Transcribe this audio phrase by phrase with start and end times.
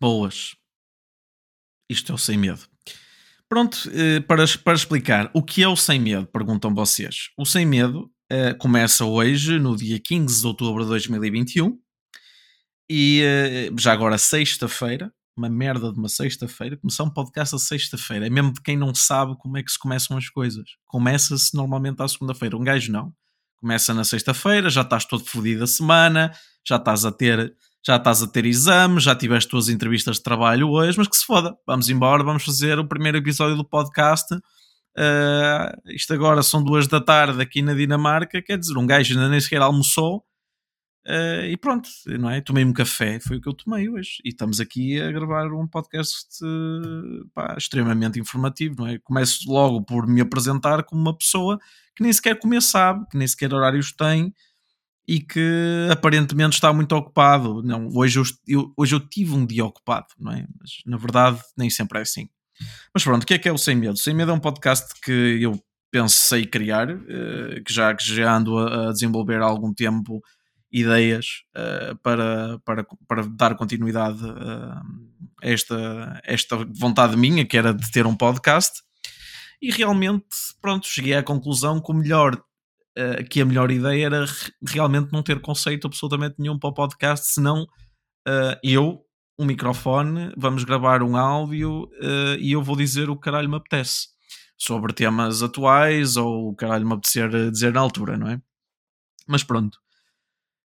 [0.00, 0.56] Boas.
[1.90, 2.62] Isto é o sem medo.
[3.48, 7.30] Pronto, eh, para, para explicar o que é o sem medo, perguntam vocês.
[7.36, 11.76] O sem medo uh, começa hoje, no dia 15 de outubro de 2021,
[12.88, 13.22] e
[13.70, 18.26] uh, já agora sexta-feira, uma merda de uma sexta-feira, começar um podcast a sexta-feira.
[18.26, 20.70] É mesmo de quem não sabe como é que se começam as coisas.
[20.86, 22.56] Começa-se normalmente à segunda-feira.
[22.56, 23.12] Um gajo não.
[23.56, 26.32] Começa na sexta-feira, já estás todo fodido a semana,
[26.66, 27.54] já estás a ter
[27.86, 31.24] já estás a ter exames, já tiveste tuas entrevistas de trabalho hoje, mas que se
[31.24, 34.34] foda, vamos embora, vamos fazer o primeiro episódio do podcast.
[34.34, 39.28] Uh, isto agora são duas da tarde aqui na Dinamarca, quer dizer, um gajo ainda
[39.28, 40.24] nem sequer almoçou.
[41.06, 42.42] Uh, e pronto, não é?
[42.42, 44.18] Tomei um café, foi o que eu tomei hoje.
[44.22, 46.38] E estamos aqui a gravar um podcast
[47.34, 48.98] pá, extremamente informativo, não é?
[48.98, 51.58] Começo logo por me apresentar como uma pessoa
[51.96, 54.34] que nem sequer comer sabe, que nem sequer horários tem
[55.06, 57.62] e que aparentemente está muito ocupado.
[57.62, 60.46] Não, hoje eu, eu, hoje eu tive um dia ocupado, não é?
[60.58, 62.28] Mas na verdade nem sempre é assim.
[62.94, 63.96] Mas pronto, o que é que é o Sem Medo?
[63.96, 68.56] Sem Medo é um podcast que eu pensei criar, uh, que, já, que já ando
[68.58, 70.22] a, desenvolver há algum tempo
[70.72, 74.80] ideias uh, para, para, para dar continuidade uh,
[75.42, 78.82] a esta, esta vontade minha, que era de ter um podcast.
[79.60, 80.24] E realmente,
[80.60, 82.40] pronto, cheguei à conclusão que o melhor
[83.00, 84.24] uh, que a melhor ideia era
[84.66, 87.62] realmente não ter conceito absolutamente nenhum para o podcast, senão
[88.28, 89.04] uh, eu,
[89.38, 93.56] um microfone, vamos gravar um áudio uh, e eu vou dizer o que caralho me
[93.56, 94.08] apetece
[94.58, 98.40] sobre temas atuais ou o caralho me apetecer dizer na altura, não é?
[99.26, 99.78] Mas pronto.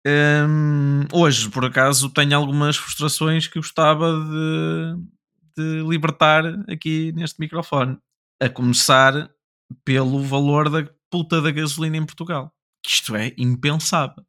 [0.06, 4.96] Um, hoje, por acaso, tenho algumas frustrações que gostava de,
[5.56, 7.98] de libertar aqui neste microfone.
[8.40, 9.30] A começar
[9.84, 12.50] pelo valor da puta da gasolina em Portugal.
[12.84, 14.26] Isto é impensável.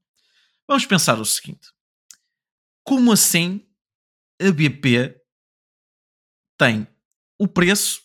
[0.68, 1.70] Vamos pensar o seguinte:
[2.84, 3.66] como assim
[4.42, 5.16] a BP
[6.58, 6.86] tem
[7.40, 8.02] o preço,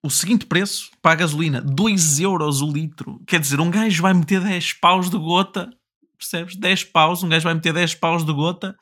[0.00, 3.20] o seguinte preço para a gasolina, 2 euros o litro?
[3.26, 5.68] Quer dizer, um gajo vai meter 10 paus de gota,
[6.16, 6.54] percebes?
[6.54, 8.78] 10 paus, um gajo vai meter 10 paus de gota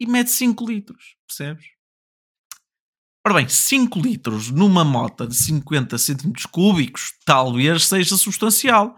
[0.00, 1.73] e mete 5 litros, percebes?
[3.26, 8.96] Ora bem, 5 litros numa mota de 50 centímetros cúbicos talvez seja substancial.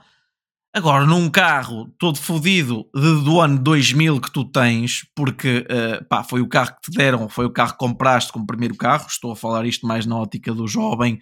[0.74, 6.40] Agora, num carro todo fodido do ano 2000 que tu tens, porque uh, pá, foi
[6.40, 9.36] o carro que te deram, foi o carro que compraste como primeiro carro, estou a
[9.36, 11.20] falar isto mais na ótica do jovem,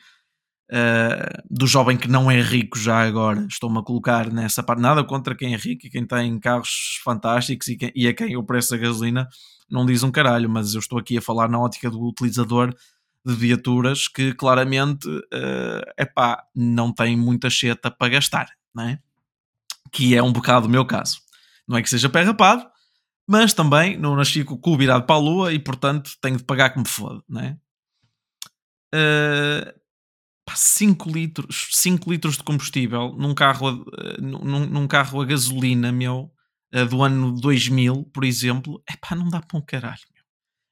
[0.73, 5.05] uh, do jovem que não é rico já agora, estou-me a colocar nessa parte, nada
[5.05, 8.43] contra quem é rico e quem tem carros fantásticos e, quem, e a quem o
[8.43, 9.29] preço da gasolina
[9.71, 12.75] não diz um caralho, mas eu estou aqui a falar na ótica do utilizador
[13.25, 18.99] de viaturas que claramente uh, epá, não tem muita cheta para gastar, não é?
[19.95, 21.21] que é um bocado o meu caso.
[21.67, 22.67] Não é que seja pé rapado,
[23.27, 26.45] mas também não nasci com o cu virado para a lua e portanto tenho de
[26.45, 27.57] pagar como foda, não é?
[28.95, 29.73] Uh,
[30.55, 36.31] 5 litros, 5 litros de combustível num carro, uh, num, num, carro a gasolina, meu,
[36.75, 40.14] uh, do ano 2000, por exemplo, é pá, não dá para um caralho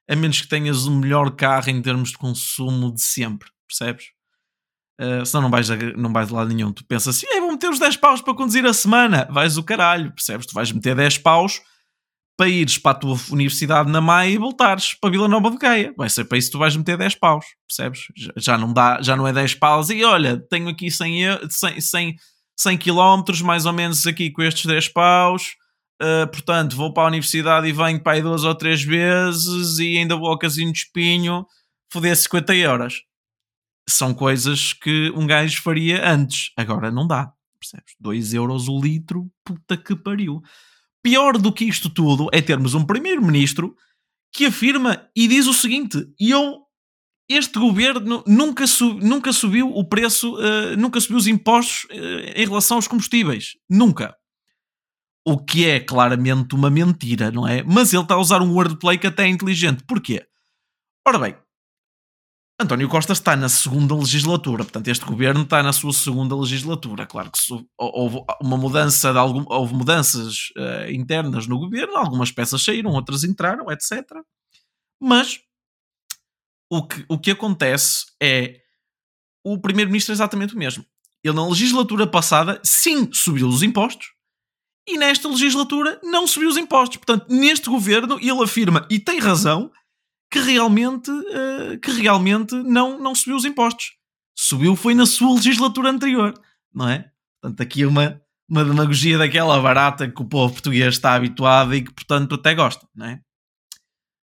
[0.09, 4.07] a menos que tenhas o melhor carro em termos de consumo de sempre, percebes?
[5.01, 6.73] Uh, senão não vais, a, não vais de lado nenhum.
[6.73, 9.27] Tu pensas assim, vou meter os 10 paus para conduzir a semana.
[9.31, 10.47] Vais o caralho, percebes?
[10.47, 11.61] Tu vais meter 10 paus
[12.37, 15.95] para ires para a tua universidade na Maia e voltares para Vila Nova de Gaia.
[15.97, 18.07] Vai ser para isso que tu vais meter 10 paus, percebes?
[18.37, 22.17] Já não, dá, já não é 10 paus e olha, tenho aqui 100, 100, 100,
[22.57, 25.55] 100 km mais ou menos aqui com estes 10 paus
[26.03, 29.99] Uh, portanto, vou para a universidade e venho para aí duas ou três vezes e
[29.99, 31.47] ainda vou ao casino de espinho,
[31.93, 33.03] foder 50 euros.
[33.89, 36.51] São coisas que um gajo faria antes.
[36.57, 37.33] Agora não dá.
[37.61, 37.95] Percebes?
[38.01, 40.43] 2 euros o litro, puta que pariu.
[41.05, 43.77] Pior do que isto tudo é termos um primeiro-ministro
[44.33, 46.63] que afirma e diz o seguinte: eu,
[47.29, 52.45] este governo nunca, sub, nunca subiu o preço, uh, nunca subiu os impostos uh, em
[52.45, 53.53] relação aos combustíveis.
[53.71, 54.17] Nunca.
[55.25, 57.63] O que é claramente uma mentira, não é?
[57.63, 59.85] Mas ele está a usar um wordplay que até é inteligente.
[59.87, 60.27] Porquê?
[61.07, 61.37] Ora bem,
[62.63, 67.07] António Costa está na segunda legislatura, portanto, este governo está na sua segunda legislatura.
[67.07, 72.63] Claro que houve uma mudança de algum, houve mudanças uh, internas no governo, algumas peças
[72.63, 74.05] saíram, outras entraram, etc.
[75.01, 75.41] Mas
[76.71, 78.61] o que, o que acontece é
[79.45, 80.87] o primeiro-ministro é exatamente o mesmo.
[81.25, 84.07] Ele, na legislatura passada, sim, subiu os impostos,
[84.87, 86.97] e nesta legislatura não subiu os impostos.
[86.97, 89.71] Portanto, neste governo ele afirma, e tem razão,
[90.31, 93.93] que realmente, uh, que realmente não, não subiu os impostos.
[94.37, 96.35] Subiu foi na sua legislatura anterior,
[96.75, 97.11] não é?
[97.41, 101.93] Portanto, aqui uma, uma demagogia daquela barata que o povo português está habituado e que,
[101.93, 103.21] portanto, até gosta, não é?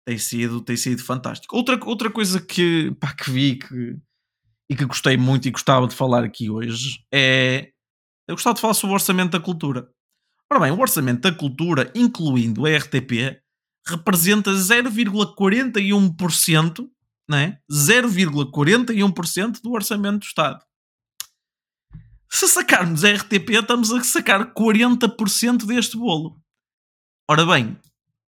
[0.05, 1.55] tem sido, tem sido fantástico.
[1.55, 3.97] Outra, outra coisa que, pá, que vi que,
[4.69, 7.71] e que gostei muito e gostava de falar aqui hoje é.
[8.27, 9.89] Eu gostava de falar sobre o orçamento da cultura.
[10.51, 13.39] Ora bem, o orçamento da cultura, incluindo a RTP,
[13.87, 16.89] representa 0,41%,
[17.29, 17.57] né?
[17.71, 20.59] 0,41% do orçamento do Estado.
[22.29, 26.37] Se sacarmos a RTP, estamos a sacar 40% deste bolo.
[27.29, 27.79] Ora bem,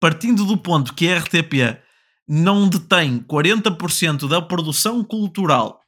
[0.01, 1.81] partindo do ponto que a RTP
[2.27, 5.81] não detém 40% da produção cultural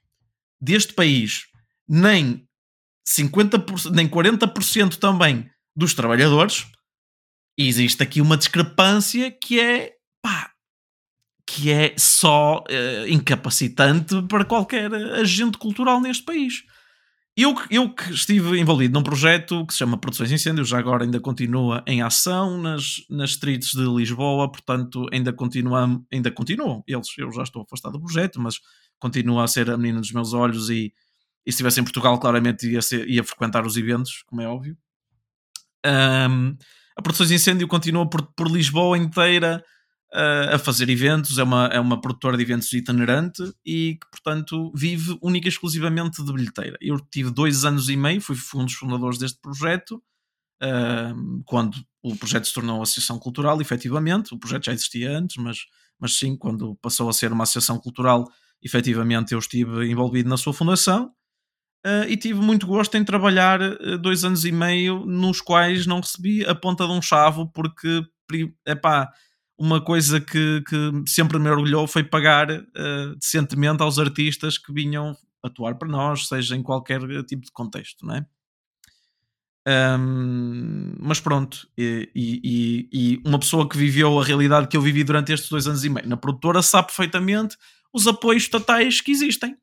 [0.61, 1.49] deste país,
[1.88, 2.49] nem
[3.05, 6.67] 50%, nem 40% também dos trabalhadores,
[7.56, 10.50] existe aqui uma discrepância que é pá,
[11.46, 16.62] que é só uh, incapacitante para qualquer agente cultural neste país.
[17.37, 21.20] Eu, eu que estive envolvido num projeto que se chama Produções Incêndios, já agora ainda
[21.20, 26.82] continua em ação nas, nas streets de Lisboa, portanto ainda continuam, ainda continuam.
[26.87, 28.56] Eles, eu já estou afastado do projeto, mas
[28.99, 30.93] continua a ser a menina dos meus olhos e,
[31.46, 34.76] e se estivesse em Portugal claramente ia, ser, ia frequentar os eventos, como é óbvio.
[35.87, 36.56] Um,
[36.97, 39.65] a Produções Incêndio continua por, por Lisboa inteira
[40.12, 44.73] uh, a fazer eventos, é uma, é uma produtora de eventos itinerante e que, portanto,
[44.75, 46.77] vive única e exclusivamente de bilheteira.
[46.81, 50.03] Eu tive dois anos e meio, fui um dos fundadores deste projeto,
[50.62, 54.35] uh, quando o projeto se tornou Associação Cultural, efetivamente.
[54.35, 55.59] O projeto já existia antes, mas,
[55.99, 58.27] mas sim, quando passou a ser uma associação cultural,
[58.62, 61.12] efetivamente eu estive envolvido na sua fundação.
[61.87, 66.00] Uh, e tive muito gosto em trabalhar uh, dois anos e meio nos quais não
[66.00, 68.05] recebi a ponta de um chavo porque
[68.67, 69.11] epá,
[69.59, 75.17] uma coisa que, que sempre me orgulhou foi pagar uh, decentemente aos artistas que vinham
[75.43, 78.27] atuar para nós, seja em qualquer tipo de contexto, não é?
[79.69, 85.05] Um, mas pronto, e, e, e, uma pessoa que viveu a realidade que eu vivi
[85.05, 87.56] durante estes dois anos e meio na produtora sabe perfeitamente
[87.93, 89.56] os apoios estatais que existem.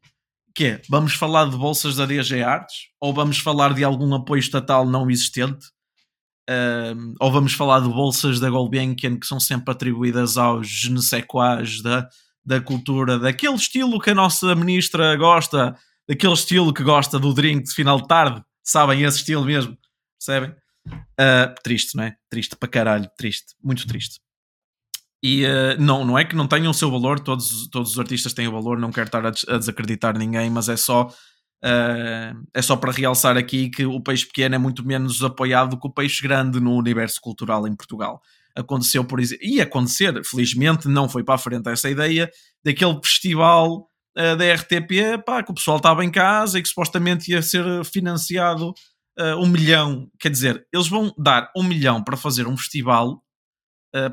[0.58, 4.40] Que é, vamos falar de bolsas da DG Artes ou vamos falar de algum apoio
[4.40, 5.68] estatal não existente
[6.50, 12.08] Uh, ou vamos falar de bolsas da Gulbenkian que são sempre atribuídas aos genesequais da,
[12.46, 15.76] da cultura, daquele estilo que a nossa ministra gosta,
[16.08, 19.78] daquele estilo que gosta do drink de final de tarde, sabem esse estilo mesmo,
[20.18, 20.56] percebem?
[20.90, 22.16] Uh, triste, não é?
[22.30, 24.22] Triste para caralho, triste, muito triste.
[25.24, 28.34] E uh, não, não é que não tenham o seu valor, todos, todos os artistas
[28.34, 31.10] têm o valor, não quero estar a, a desacreditar ninguém, mas é só
[31.64, 35.80] Uh, é só para realçar aqui que o peixe pequeno é muito menos apoiado do
[35.80, 38.22] que o peixe grande no universo cultural em Portugal.
[38.56, 42.30] Aconteceu, por exemplo, e acontecer, felizmente não foi para a frente essa ideia,
[42.64, 43.88] daquele festival
[44.18, 47.64] uh, da RTP, pá, que o pessoal estava em casa e que supostamente ia ser
[47.86, 48.74] financiado
[49.40, 50.08] um milhão.
[50.20, 53.20] Quer dizer, eles vão dar um milhão para fazer um festival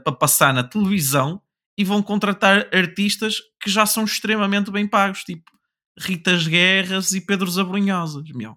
[0.04, 1.40] para passar na televisão
[1.76, 5.50] e vão contratar artistas que já são extremamente bem pagos, tipo
[5.98, 8.56] Ritas Guerras e Pedro Zabrunhosas, meu.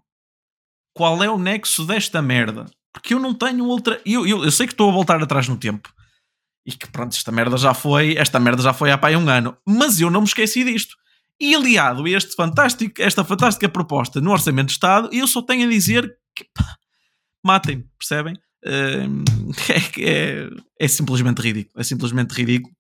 [0.94, 2.66] Qual é o nexo desta merda?
[2.92, 4.02] Porque eu não tenho outra.
[4.06, 5.94] Eu, eu, eu sei que estou a voltar atrás no tempo.
[6.66, 8.18] E que pronto, esta merda já foi.
[8.18, 9.56] Esta merda já foi há pai um ano.
[9.66, 10.96] Mas eu não me esqueci disto.
[11.40, 15.68] E aliado a este fantástico, esta fantástica proposta no Orçamento de Estado, eu só tenho
[15.68, 16.50] a dizer que
[17.46, 18.36] matem-me, percebem?
[19.70, 20.50] É, é,
[20.80, 21.80] é simplesmente ridículo.
[21.80, 22.74] É simplesmente ridículo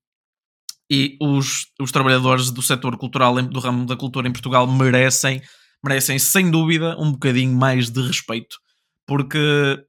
[0.89, 5.41] e os, os trabalhadores do setor cultural, do ramo da cultura em Portugal, merecem,
[5.83, 8.57] merecem sem dúvida um bocadinho mais de respeito,
[9.05, 9.83] porque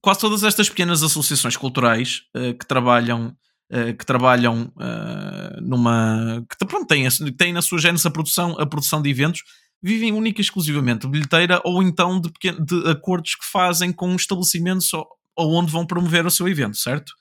[0.00, 3.36] quase todas estas pequenas associações culturais uh, que trabalham
[3.70, 8.66] uh, que trabalham uh, numa que pronto, têm, têm na sua gênese a produção, a
[8.66, 9.42] produção de eventos
[9.82, 14.92] vivem única e exclusivamente de bilheteira ou então de, de acordos que fazem com estabelecimentos
[14.94, 17.12] ou, ou onde vão promover o seu evento, certo?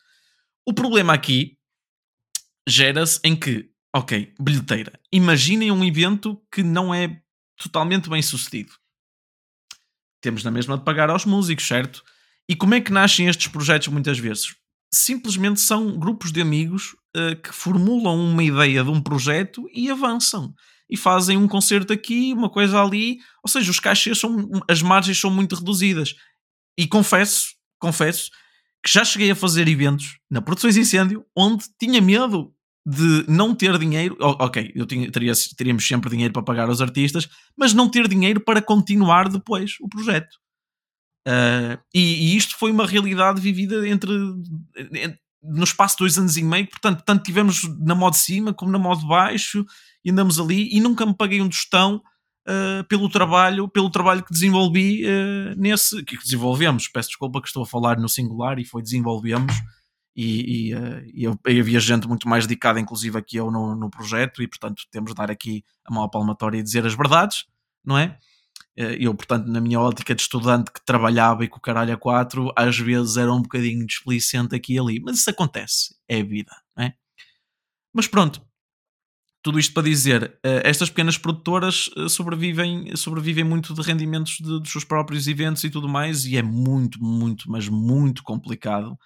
[0.66, 1.58] O problema aqui
[2.68, 5.00] gera-se em que, ok, bilheteira.
[5.12, 7.22] Imaginem um evento que não é
[7.58, 8.74] totalmente bem sucedido.
[10.22, 12.04] Temos na mesma de pagar aos músicos, certo?
[12.48, 14.56] E como é que nascem estes projetos muitas vezes?
[14.94, 20.54] Simplesmente são grupos de amigos uh, que formulam uma ideia de um projeto e avançam.
[20.90, 23.20] E fazem um concerto aqui, uma coisa ali.
[23.42, 24.50] Ou seja, os cachês são.
[24.70, 26.14] as margens são muito reduzidas.
[26.78, 28.30] E confesso, confesso,
[28.84, 32.54] que já cheguei a fazer eventos na Produções Incêndio onde tinha medo
[32.86, 34.18] de não ter dinheiro.
[34.20, 38.42] Ok, eu tinha, teria, teríamos sempre dinheiro para pagar aos artistas, mas não ter dinheiro
[38.42, 40.36] para continuar depois o projeto.
[41.28, 44.12] Uh, e, e, isto foi uma realidade vivida entre,
[44.76, 46.68] entre, no espaço de dois anos e meio.
[46.68, 49.64] Portanto, tanto tivemos na modo de cima como na modo de baixo,
[50.04, 50.76] e andamos ali.
[50.76, 52.02] E nunca me paguei um tostão
[52.48, 56.88] uh, pelo trabalho, pelo trabalho que desenvolvi uh, nesse que desenvolvemos.
[56.88, 59.54] Peço desculpa que estou a falar no singular e foi desenvolvemos
[60.16, 63.76] e, e, uh, e, eu, e havia gente muito mais dedicada, inclusive aqui eu no,
[63.76, 67.46] no projeto, e portanto temos de dar aqui a mão palmatória e dizer as verdades,
[67.84, 68.18] não é?
[68.74, 72.54] Eu, portanto, na minha ótica de estudante que trabalhava e com o caralho a quatro,
[72.56, 76.86] às vezes era um bocadinho displicente aqui e ali, mas isso acontece, é vida, não
[76.86, 76.94] é?
[77.94, 78.42] Mas pronto,
[79.44, 84.60] tudo isto para dizer, uh, estas pequenas produtoras uh, sobrevivem, sobrevivem muito de rendimentos de,
[84.60, 88.98] dos seus próprios eventos e tudo mais, e é muito, muito, mas muito complicado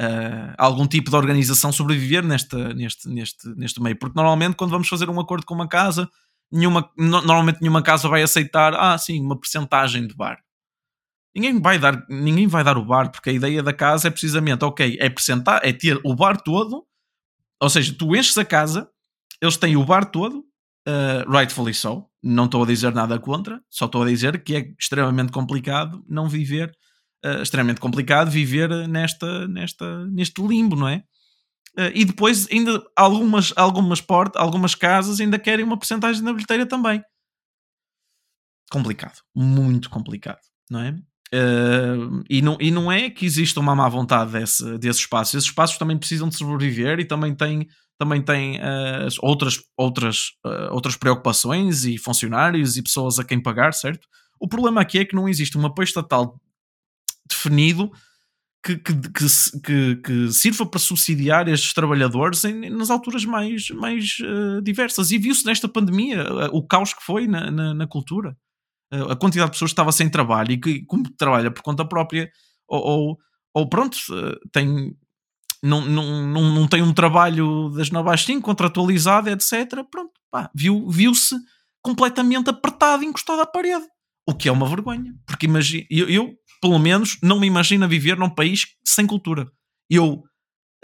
[0.00, 3.98] uh, algum tipo de organização sobreviver neste, neste, neste, neste meio.
[3.98, 6.08] Porque normalmente, quando vamos fazer um acordo com uma casa,
[6.50, 10.38] nenhuma, no, normalmente nenhuma casa vai aceitar, ah, sim, uma percentagem de bar.
[11.34, 14.64] Ninguém vai, dar, ninguém vai dar o bar, porque a ideia da casa é precisamente,
[14.64, 15.06] ok, é,
[15.68, 16.84] é ter o bar todo,
[17.60, 18.88] ou seja, tu enches a casa
[19.42, 20.44] eles têm o bar todo,
[20.88, 22.06] uh, rightfully so.
[22.22, 26.28] Não estou a dizer nada contra, só estou a dizer que é extremamente complicado não
[26.28, 26.72] viver,
[27.26, 31.02] uh, extremamente complicado viver nesta, nesta, neste limbo, não é?
[31.76, 36.64] Uh, e depois ainda algumas, algumas, port, algumas casas ainda querem uma porcentagem da bilheteira
[36.64, 37.02] também.
[38.70, 40.90] Complicado, muito complicado, não é?
[41.34, 45.36] Uh, e, não, e não é que exista uma má vontade desse, desse espaço.
[45.36, 47.66] Esses espaços também precisam de sobreviver e também têm
[48.02, 53.72] também tem uh, outras, outras, uh, outras preocupações e funcionários e pessoas a quem pagar,
[53.72, 54.08] certo?
[54.40, 56.36] O problema aqui é que não existe um apoio estatal
[57.30, 57.92] definido
[58.64, 58.92] que, que,
[59.62, 65.12] que, que, sirva para subsidiar estes trabalhadores em, nas alturas mais, mais uh, diversas.
[65.12, 68.36] E viu-se nesta pandemia o caos que foi na, na, na cultura.
[68.90, 72.28] a quantidade de pessoas que estava sem trabalho e que, como trabalha por conta própria,
[72.66, 73.18] ou, ou,
[73.54, 73.96] ou pronto,
[74.50, 74.96] tem
[75.62, 79.84] não, não, não, não tem um trabalho das 9 às 5, contratualizado, etc.
[79.90, 81.36] Pronto, pá, viu, viu-se
[81.82, 83.84] completamente apertado, encostado à parede.
[84.26, 85.14] O que é uma vergonha.
[85.26, 89.50] Porque imagina, eu, eu, pelo menos, não me imagino viver num país sem cultura.
[89.90, 90.22] Eu,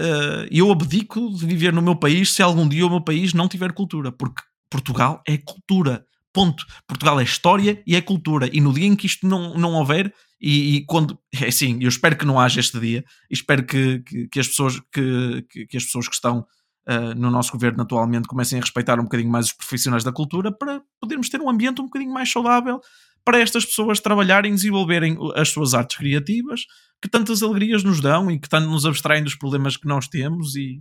[0.00, 3.49] uh, eu abdico de viver no meu país se algum dia o meu país não
[3.49, 4.11] tiver cultura.
[4.12, 6.04] Porque Portugal é cultura.
[6.32, 6.64] Ponto.
[6.87, 8.50] Portugal é história e é cultura.
[8.52, 11.88] E no dia em que isto não, não houver, e, e, quando é assim, eu
[11.88, 15.76] espero que não haja este dia, e espero que, que, que as pessoas que, que,
[15.76, 16.47] as pessoas que estão
[16.88, 20.52] uh, no nosso governo atualmente comecem a respeitar um bocadinho mais os profissionais da cultura
[20.52, 22.80] para podermos ter um ambiente um bocadinho mais saudável
[23.25, 26.62] para estas pessoas trabalharem, desenvolverem as suas artes criativas,
[27.02, 30.54] que tantas alegrias nos dão e que tanto nos abstraem dos problemas que nós temos
[30.57, 30.80] e,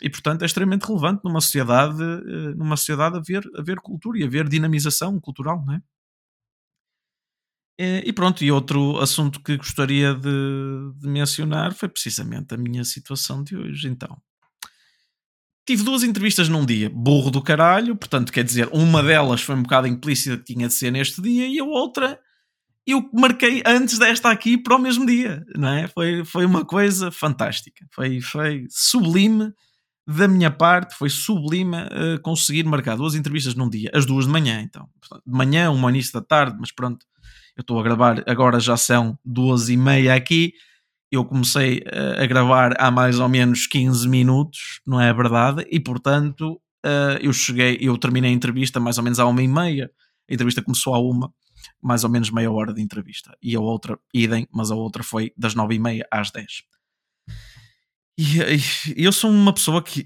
[0.00, 4.48] e portanto é extremamente relevante numa sociedade, uh, numa sociedade haver, haver cultura e haver
[4.48, 5.82] dinamização cultural, não é?
[7.78, 12.84] Eh, e pronto, e outro assunto que gostaria de, de, mencionar foi precisamente a minha
[12.84, 13.88] situação de hoje.
[13.88, 14.20] Então,
[15.66, 19.62] tive duas entrevistas num dia, burro do caralho, portanto, quer dizer, uma delas foi um
[19.62, 22.20] bocado implícita que tinha de ser neste dia, e a outra
[22.86, 25.86] eu marquei antes desta aqui para o mesmo dia, não é?
[25.88, 29.52] Foi, foi uma coisa fantástica, foi, foi sublime
[30.06, 34.32] da minha parte, foi sublime uh, conseguir marcar duas entrevistas num dia, as duas de
[34.32, 34.88] manhã, então.
[35.24, 37.06] De manhã, uma início da tarde, mas pronto
[37.56, 40.54] eu estou a gravar, agora já são duas e meia aqui.
[41.10, 45.66] Eu comecei uh, a gravar há mais ou menos 15 minutos, não é verdade?
[45.70, 49.48] E portanto, uh, eu cheguei, eu terminei a entrevista mais ou menos à uma e
[49.48, 49.90] meia.
[50.30, 51.32] A entrevista começou à uma,
[51.82, 53.36] mais ou menos meia hora de entrevista.
[53.42, 56.62] E a outra, idem, mas a outra foi das nove e meia às dez.
[58.18, 58.38] E,
[58.96, 60.04] e eu sou uma pessoa que,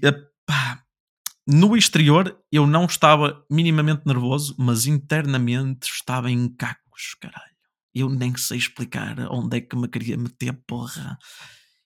[1.47, 6.86] no exterior eu não estava minimamente nervoso, mas internamente estava em caco
[7.19, 7.55] caralho.
[7.93, 11.17] Eu nem sei explicar onde é que me queria meter, porra.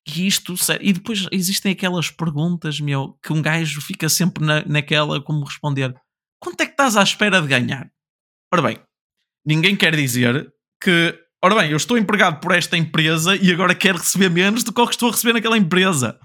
[0.07, 0.85] E isto, sério.
[0.85, 5.93] E depois existem aquelas perguntas, meu, que um gajo fica sempre na, naquela como responder:
[6.39, 7.89] quanto é que estás à espera de ganhar?
[8.53, 8.79] Ora bem,
[9.45, 10.51] ninguém quer dizer
[10.81, 14.73] que, ora bem, eu estou empregado por esta empresa e agora quero receber menos do
[14.73, 16.19] que o que estou a receber naquela empresa.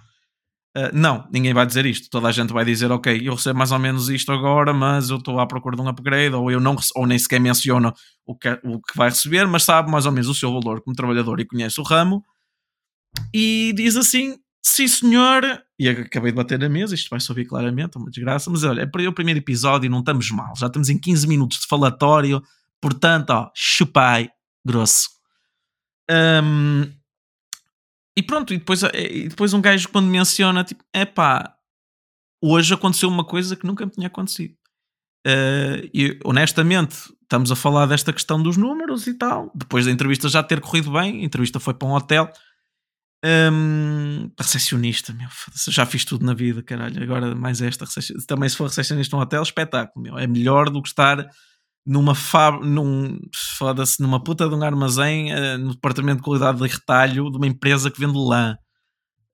[0.77, 2.11] Uh, não, ninguém vai dizer isto.
[2.11, 5.17] Toda a gente vai dizer, ok, eu recebo mais ou menos isto agora, mas eu
[5.17, 7.95] estou à procura de um upgrade, ou eu não ou nem sequer menciono
[8.27, 10.95] o que, o que vai receber, mas sabe mais ou menos o seu valor como
[10.95, 12.23] trabalhador e conhece o ramo.
[13.33, 15.43] E diz assim: sim senhor,
[15.79, 19.09] e acabei de bater na mesa, isto vai subir claramente, uma desgraça, mas olha, é
[19.09, 22.43] o primeiro episódio e não estamos mal, já estamos em 15 minutos de falatório,
[22.83, 24.29] portanto, ó, chupai
[24.63, 25.09] grosso.
[26.11, 26.93] Um,
[28.17, 31.55] e pronto, e depois, eh, e depois um gajo quando menciona, tipo, é pá,
[32.43, 34.55] hoje aconteceu uma coisa que nunca me tinha acontecido.
[35.27, 39.51] Uh, e honestamente, estamos a falar desta questão dos números e tal.
[39.55, 42.31] Depois da entrevista já ter corrido bem, a entrevista foi para um hotel.
[43.25, 45.29] Um, recepcionista, meu,
[45.69, 47.03] já fiz tudo na vida, caralho.
[47.03, 47.85] Agora mais esta,
[48.27, 50.17] também se for recepcionista num hotel, espetáculo, meu.
[50.17, 51.29] É melhor do que estar
[51.87, 53.19] numa fábrica, num,
[53.57, 57.47] foda-se, numa puta de um armazém uh, no departamento de qualidade de retalho de uma
[57.47, 58.59] empresa que vende lã.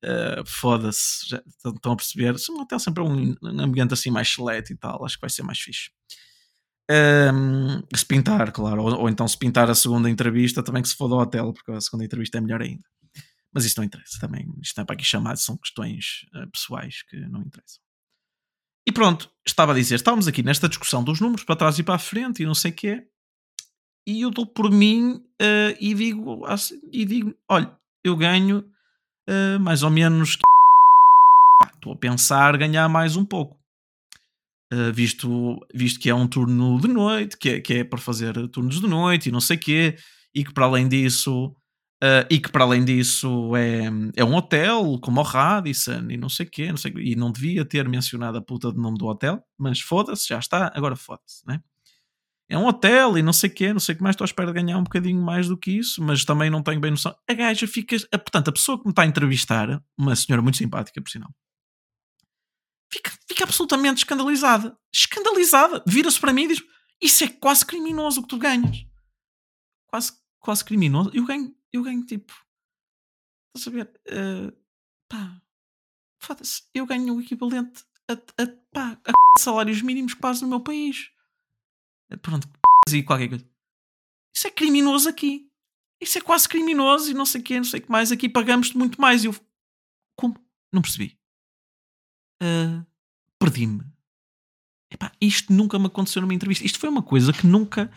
[0.05, 2.35] Uh, Foda-se, estão a perceber?
[2.51, 5.31] Um hotel sempre é um, um ambiente assim mais selete e tal, acho que vai
[5.31, 5.91] ser mais fixe.
[6.91, 10.97] Um, se pintar, claro, ou, ou, então se pintar a segunda entrevista, também que se
[10.97, 12.83] for do hotel, porque a segunda entrevista é melhor ainda.
[13.55, 17.03] Mas isso não interessa também, isto não é para aqui chamar, são questões uh, pessoais
[17.09, 17.81] que não interessam.
[18.87, 21.95] E pronto, estava a dizer, estávamos aqui nesta discussão dos números para trás e para
[21.95, 23.07] a frente e não sei o quê,
[24.07, 27.73] e eu dou por mim uh, e digo assim, e digo, olha,
[28.05, 28.65] eu ganho
[29.29, 30.37] uh, mais ou menos
[31.75, 33.57] estou a pensar ganhar mais um pouco.
[34.73, 38.49] Uh, visto, visto que é um turno de noite, que é, que é para fazer
[38.49, 39.97] turnos de noite e não sei o quê,
[40.35, 41.55] e que para além disso
[42.03, 43.85] Uh, e que para além disso é,
[44.17, 47.31] é um hotel como o Radisson e não sei o quê, não sei, e não
[47.31, 51.47] devia ter mencionado a puta do nome do hotel, mas foda-se, já está, agora foda-se,
[51.47, 51.63] né?
[52.49, 54.27] É um hotel e não sei o quê, não sei o que mais, estou à
[54.27, 57.15] espera de ganhar um bocadinho mais do que isso, mas também não tenho bem noção.
[57.31, 60.59] A gaja fica, a, portanto, a pessoa que me está a entrevistar, uma senhora muito
[60.59, 61.33] simpática, por sinal,
[62.93, 64.77] fica, fica absolutamente escandalizada.
[64.93, 65.85] Escandalizada.
[65.87, 66.63] Vira-se para mim e diz:
[67.01, 68.85] Isso é quase criminoso o que tu ganhas.
[69.87, 71.11] Quase, quase criminoso.
[71.15, 72.33] Eu ganho eu ganho tipo.
[73.55, 74.01] Estás a ver?
[74.09, 74.57] Uh,
[75.09, 75.41] pá,
[76.21, 81.11] foda-se, eu ganho o equivalente a, a, pá, a salários mínimos quase no meu país.
[82.11, 82.49] Eh, pronto,
[82.93, 83.53] e qualquer coisa.
[84.35, 85.51] Isso é criminoso aqui.
[86.01, 88.11] Isso é quase criminoso e não sei o que, não sei o que mais.
[88.11, 89.23] Aqui pagamos muito mais.
[89.23, 89.37] E eu.
[90.17, 90.35] Como?
[90.73, 91.17] Não percebi.
[92.43, 92.85] Uh,
[93.39, 93.85] Perdi-me.
[95.21, 96.65] isto nunca me aconteceu numa entrevista.
[96.65, 97.91] Isto foi uma coisa que nunca,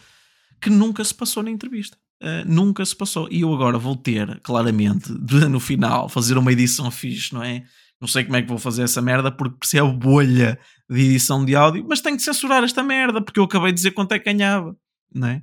[0.61, 1.97] que nunca se passou na entrevista.
[2.21, 3.27] Uh, nunca se passou.
[3.29, 7.63] E eu agora vou ter, claramente, de, no final, fazer uma edição fixe, não é?
[7.99, 11.55] Não sei como é que vou fazer essa merda, porque percebo bolha de edição de
[11.55, 14.25] áudio, mas tenho de censurar esta merda, porque eu acabei de dizer quanto é que
[14.25, 14.75] ganhava,
[15.13, 15.41] não é?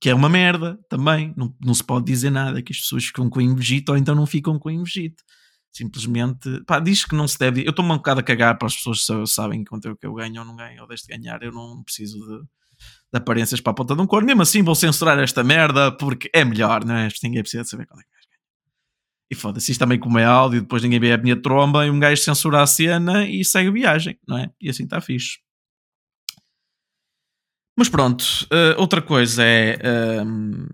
[0.00, 1.32] Que é uma merda também.
[1.36, 4.26] Não, não se pode dizer nada, que as pessoas ficam com invejito ou então não
[4.26, 5.22] ficam com invejito.
[5.72, 7.62] Simplesmente, pá, diz que não se deve.
[7.66, 10.14] Eu estou-me um bocado a cagar para as pessoas que sabem quanto é que eu
[10.14, 11.42] ganho ou não ganho, ou deixo de ganhar.
[11.42, 12.46] Eu não preciso de
[13.12, 14.26] de aparências para a ponta de um corno.
[14.26, 17.08] Mesmo assim, vou censurar esta merda porque é melhor, não é?
[17.22, 18.16] Ninguém precisa de saber qual é que é.
[19.30, 21.98] E foda-se, isto também como é áudio, depois ninguém vê a minha tromba e um
[21.98, 24.50] gajo censura a cena e segue a viagem, não é?
[24.60, 25.38] E assim está fixe.
[27.76, 29.76] Mas pronto, uh, outra coisa é.
[29.76, 30.66] Uh,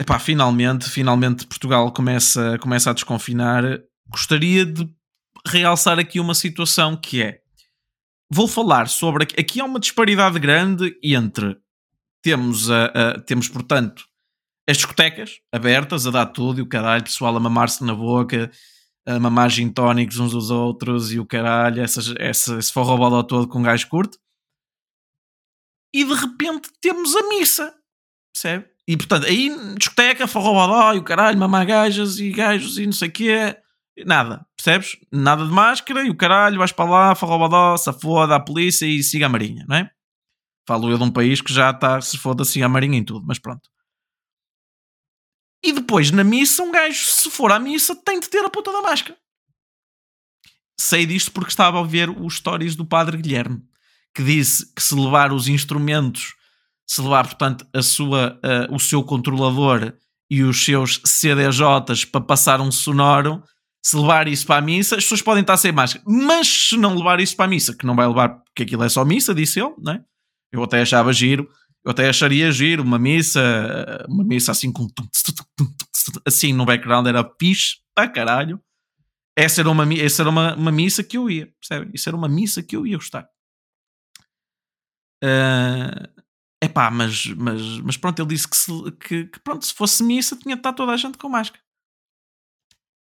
[0.00, 3.62] epá, finalmente, finalmente Portugal começa, começa a desconfinar.
[4.08, 4.88] Gostaria de
[5.46, 7.40] realçar aqui uma situação que é.
[8.30, 9.24] Vou falar sobre.
[9.38, 11.56] Aqui há uma disparidade grande entre
[12.22, 14.04] temos, a, a, temos portanto,
[14.68, 18.50] as discotecas abertas a dar tudo e o caralho, pessoal a mamar-se na boca,
[19.06, 23.46] a mamar gin tónicos uns dos outros e o caralho, essas, essa, esse forrobodó todo
[23.46, 24.18] com gajo curto.
[25.94, 27.74] E de repente temos a missa,
[28.34, 28.68] percebe?
[28.88, 33.08] E portanto, aí discoteca, forrobodó e o caralho, mamar gajas e gajos e não sei
[33.08, 33.56] o quê.
[34.04, 34.96] Nada, percebes?
[35.12, 39.26] Nada de máscara e o caralho, vais para lá, forrobodó, safoda, a polícia e siga
[39.26, 39.90] a marinha, não é?
[40.66, 43.38] Falo eu de um país que já está, se foda-se a marinha em tudo, mas
[43.38, 43.70] pronto.
[45.62, 48.72] E depois, na missa, um gajo, se for à missa, tem de ter a puta
[48.72, 49.16] da máscara.
[50.78, 53.62] Sei disto porque estava a ver os stories do Padre Guilherme,
[54.14, 56.34] que disse que se levar os instrumentos,
[56.86, 59.94] se levar, portanto, a sua, uh, o seu controlador
[60.28, 63.42] e os seus CDJs para passar um sonoro,
[63.86, 66.04] se levar isso para a missa, as pessoas podem estar sem máscara.
[66.04, 68.88] Mas se não levar isso para a missa, que não vai levar, porque aquilo é
[68.88, 70.04] só missa, disse ele, não é?
[70.50, 71.48] Eu até achava giro,
[71.84, 73.40] eu até acharia giro uma missa,
[74.08, 74.88] uma missa assim com
[76.26, 78.60] assim no background era piche para caralho.
[79.38, 81.92] Essa era uma, essa era uma, uma missa que eu ia, percebe?
[81.94, 83.28] Isso era uma missa que eu ia gostar.
[85.22, 86.24] Uh,
[86.60, 90.36] epá, mas, mas, mas pronto, ele disse que se, que, que, pronto, se fosse missa
[90.36, 91.62] tinha de estar toda a gente com máscara.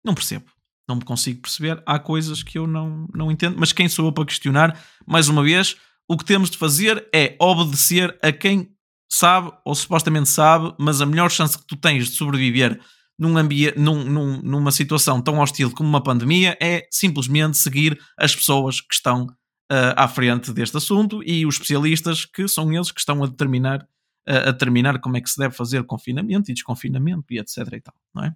[0.04, 0.60] Não percebo.
[0.90, 1.81] Não me consigo perceber.
[1.87, 4.76] Há coisas que eu não, não entendo, mas quem sou eu para questionar?
[5.07, 5.76] Mais uma vez,
[6.09, 8.72] o que temos de fazer é obedecer a quem
[9.09, 12.81] sabe ou supostamente sabe, mas a melhor chance que tu tens de sobreviver
[13.16, 18.35] num ambiente, num, num, numa situação tão hostil como uma pandemia é simplesmente seguir as
[18.35, 22.98] pessoas que estão uh, à frente deste assunto e os especialistas que são eles que
[22.98, 23.81] estão a determinar,
[24.29, 27.81] uh, a determinar como é que se deve fazer confinamento e desconfinamento e etc e
[27.81, 28.35] tal, não é?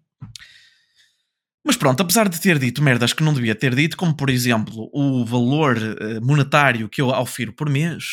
[1.64, 4.90] Mas pronto, apesar de ter dito merdas que não devia ter dito, como por exemplo
[4.92, 8.05] o valor uh, monetário que eu aufiro por mês,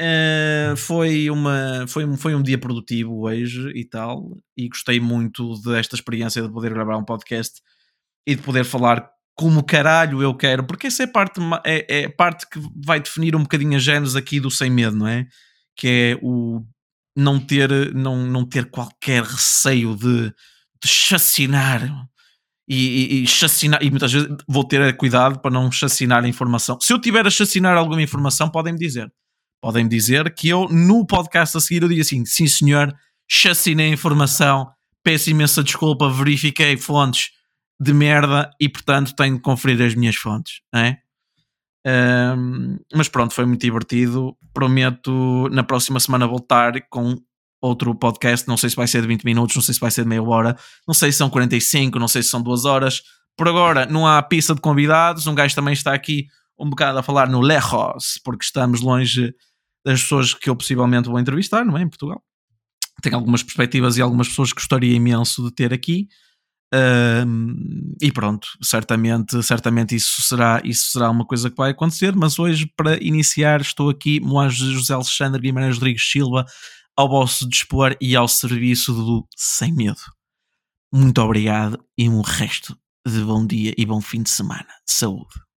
[0.00, 5.60] uh, foi, uma, foi, um, foi um dia produtivo hoje e tal, e gostei muito
[5.60, 7.60] desta experiência de poder gravar um podcast
[8.26, 12.48] e de poder falar como caralho eu quero, porque essa é parte, é, é parte
[12.48, 15.26] que vai definir um bocadinho a genes aqui do sem medo, não é?
[15.76, 16.62] Que é o
[17.16, 20.28] não ter, não, não ter qualquer receio de,
[20.82, 21.82] de chacinar
[22.70, 26.78] e, e, e chacinar, e muitas vezes vou ter cuidado para não chacinar a informação.
[26.80, 29.12] Se eu tiver a chacinar alguma informação, podem-me dizer.
[29.60, 32.94] Podem-me dizer que eu, no podcast a seguir, eu digo assim: sim, senhor,
[33.28, 34.70] chacinei a informação,
[35.02, 37.30] peço imensa desculpa, verifiquei fontes
[37.78, 40.60] de merda e, portanto, tenho de conferir as minhas fontes.
[40.72, 40.96] É?
[41.84, 44.36] Um, mas pronto, foi muito divertido.
[44.54, 47.16] Prometo na próxima semana voltar com
[47.60, 48.46] outro podcast.
[48.48, 50.22] Não sei se vai ser de 20 minutos, não sei se vai ser de meia
[50.22, 53.02] hora, não sei se são 45, não sei se são duas horas.
[53.36, 55.26] Por agora, não há pista de convidados.
[55.26, 56.26] Um gajo também está aqui
[56.58, 59.32] um bocado a falar no Lejos, porque estamos longe
[59.84, 61.82] das pessoas que eu possivelmente vou entrevistar, não é?
[61.82, 62.22] Em Portugal.
[63.02, 66.06] Tenho algumas perspectivas e algumas pessoas que gostaria imenso de ter aqui.
[66.72, 72.14] Um, e pronto, certamente, certamente isso será, isso será uma coisa que vai acontecer.
[72.14, 76.44] Mas hoje, para iniciar, estou aqui, Moaz José Alexandre Guimarães Rodrigues Silva,
[76.96, 80.00] ao vosso dispor e ao serviço do Sem Medo.
[80.92, 82.76] Muito obrigado e um resto
[83.06, 84.68] de bom dia e bom fim de semana.
[84.86, 85.49] Saúde.